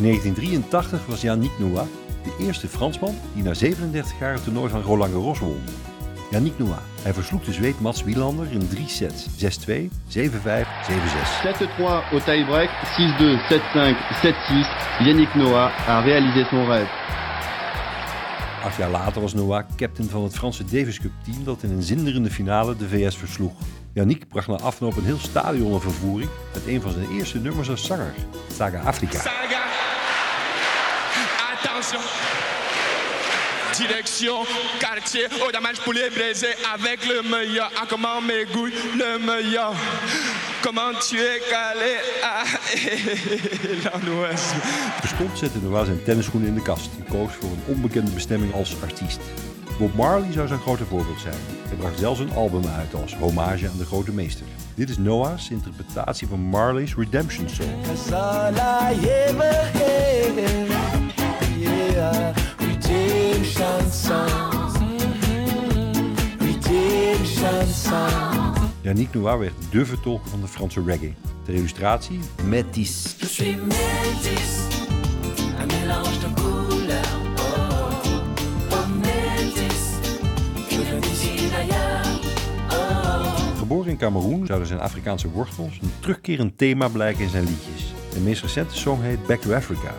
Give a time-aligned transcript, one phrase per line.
[0.00, 1.86] In 1983 was Yannick Noah
[2.22, 5.60] de eerste Fransman die na 37 jaar het toernooi van Roland Garros won.
[6.30, 6.78] Yannick Noah.
[7.02, 9.26] Hij versloeg de Zweed Mats Wielander in drie sets.
[9.26, 10.22] 6-2, 7-5, 7-6.
[11.76, 15.04] 7-3 au tie-break, 6-2, 7-5, 7-6.
[15.04, 16.88] Yannick Noah a réalisé son rêve.
[18.64, 21.82] Acht jaar later was Noah captain van het Franse Davis Cup team dat in een
[21.82, 23.52] zinderende finale de VS versloeg.
[23.92, 27.70] Yannick bracht na afloop een heel stadion in vervoering met een van zijn eerste nummers
[27.70, 28.14] als zanger,
[28.56, 29.18] Saga Afrika.
[29.18, 29.69] Saga.
[31.80, 32.00] Attention.
[33.78, 34.44] Direction,
[34.78, 37.70] quartier, oh match pour les baiser avec le meilleur.
[37.74, 39.72] Ah comment mes goûts, le meilleur.
[40.62, 42.44] Comment tu es calé, ah,
[44.06, 44.54] l'ouest.
[45.00, 48.76] Terstond zette Noah zijn tennisschoenen in de kast en koos voor een onbekende bestemming als
[48.82, 49.20] artiest.
[49.78, 51.34] Bob Marley zou zijn grote voorbeeld zijn.
[51.68, 54.46] Hij bracht zelfs een album uit als hommage aan de grote meester.
[54.74, 57.70] Dit is Noah's interpretatie van Marley's Redemption Song.
[63.90, 64.50] Redemption.
[68.82, 71.14] Yannick Noah werd dé vertolker van de Franse reggae.
[71.44, 73.14] Ter illustratie, Métis.
[73.18, 74.66] Je suis métis,
[75.60, 77.08] un mélange de couleurs.
[77.36, 77.90] Oh,
[78.70, 78.88] oh.
[82.70, 83.58] Oh.
[83.58, 87.94] Geboren in Cameroen zouden zijn Afrikaanse wortels een terugkerend thema blijken in zijn liedjes.
[88.12, 89.26] De meest recente song heet.
[89.26, 89.94] Back to Africa,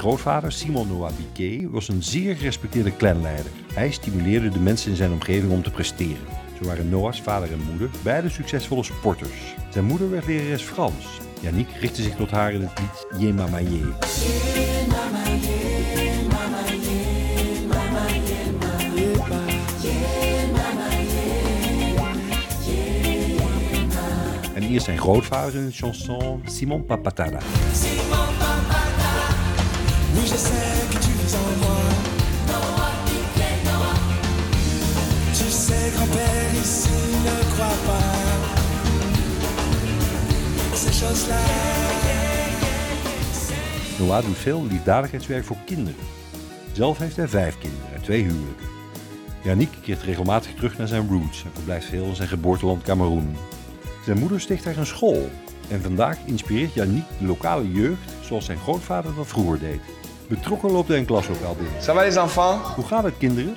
[0.00, 3.50] grootvader, Simon Noah Biquet, was een zeer gerespecteerde clanleider.
[3.72, 6.26] Hij stimuleerde de mensen in zijn omgeving om te presteren.
[6.60, 9.54] Zo waren Noah's vader en moeder beide succesvolle sporters.
[9.70, 11.06] Zijn moeder werd lerares Frans.
[11.40, 13.92] Yannick richtte zich tot haar in het lied Ye Mama Ye.
[24.54, 27.38] En eerst zijn grootvader in de chanson Simon Papatada.
[30.14, 30.26] En
[37.56, 38.20] grand-père.
[43.98, 46.00] Noah doet veel liefdadigheidswerk voor kinderen.
[46.72, 48.66] Zelf heeft hij vijf kinderen uit twee huwelijken.
[49.42, 53.36] Yannick keert regelmatig terug naar zijn roots en verblijft veel in zijn geboorteland Cameroen.
[54.04, 55.30] Zijn moeder sticht daar een school
[55.70, 59.80] en vandaag inspireert Yannick de lokale jeugd zoals zijn grootvader dat vroeger deed.
[60.26, 61.80] Betrokken loopt hij een klaslokaal binnen.
[61.82, 63.56] Ça va les enfants Hoe gaat het kinderen?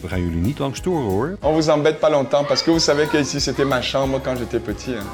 [0.00, 1.36] We gaan jullie niet lang storen hoor.
[1.40, 4.38] On vous embête pas longtemps parce que vous savez que ici c'était ma chambre quand
[4.38, 4.94] j'étais petit.
[4.94, 5.06] hein.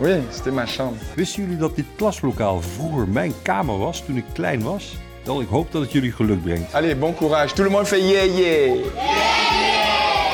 [0.00, 0.96] Oui, c'était ma chambre.
[1.16, 4.96] Wisten jullie dat dit klaslokaal vroeger mijn kamer was toen ik klein was?
[5.24, 6.74] Wel, ik hoop dat het jullie geluk brengt.
[6.74, 7.54] Allez, bon courage.
[7.54, 9.31] Tout le monde fait yeah yeah.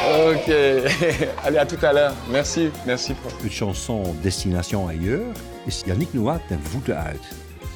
[0.09, 0.49] Ok.
[1.45, 2.15] Allez, à tout à l'heure.
[2.31, 3.15] Merci, merci.
[3.43, 5.35] De chanson Destination Ailleurs
[5.67, 7.21] is Yannick Noah ten voeten uit.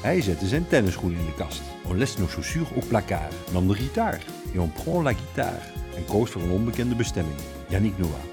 [0.01, 1.61] Hij zette zijn tennisschoenen in de kast.
[1.87, 3.33] On laisse nos chaussures au placard.
[3.51, 4.19] Nam de gitaar.
[4.53, 5.71] Et on prend la guitare.
[5.95, 7.35] En koos voor een onbekende bestemming.
[7.69, 8.23] Yannick Noah.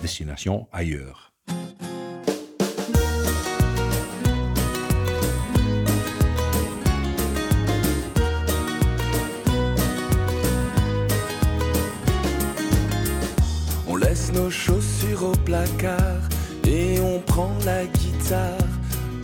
[0.00, 1.31] Destination Ailleurs.
[14.32, 16.22] Nos chaussures au placard
[16.66, 18.68] et on prend la guitare,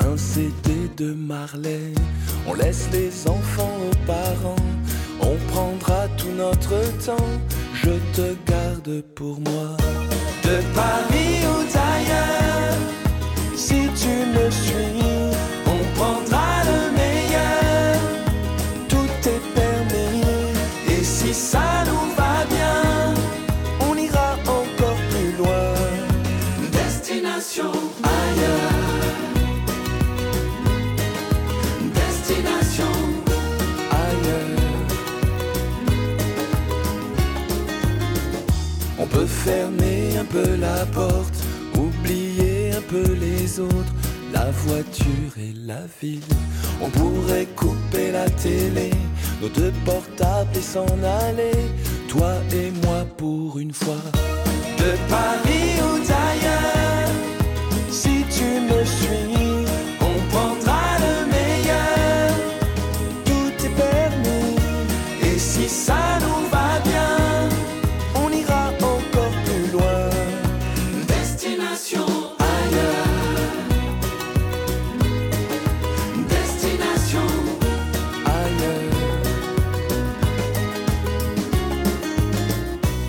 [0.01, 1.93] un CD de Marley.
[2.47, 4.67] On laisse les enfants aux parents,
[5.21, 7.31] on prendra tout notre temps.
[7.75, 9.77] Je te garde pour moi.
[10.43, 12.79] De Paris ou d'ailleurs,
[13.55, 14.98] si tu me suis,
[39.11, 41.35] peut fermer un peu la porte,
[41.75, 43.95] oublier un peu les autres,
[44.33, 46.21] la voiture et la ville.
[46.81, 48.91] On pourrait couper la télé,
[49.41, 50.87] nos deux portables et s'en
[51.25, 51.59] aller,
[52.09, 54.05] toi et moi pour une fois.
[54.79, 55.88] De Paris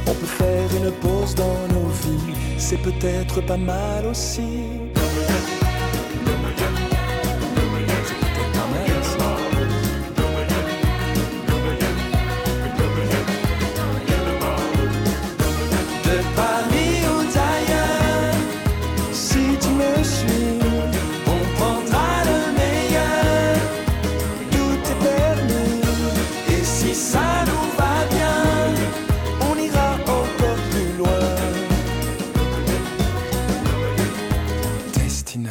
[0.10, 4.89] On peut faire une pause dans nos vies, c'est peut-être pas mal aussi.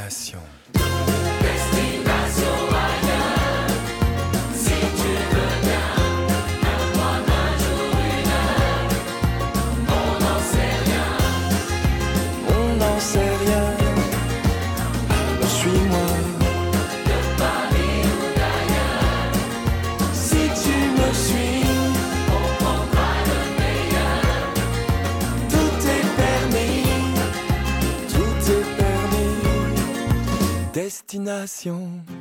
[0.08, 0.57] passion.
[31.08, 32.17] destination.